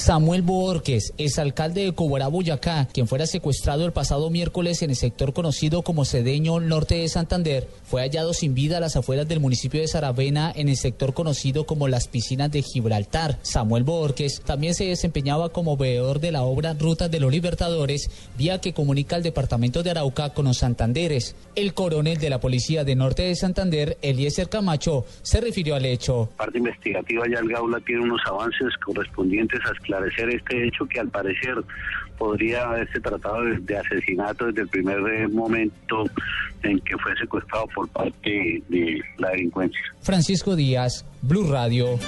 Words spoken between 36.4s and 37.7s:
en que fue secuestrado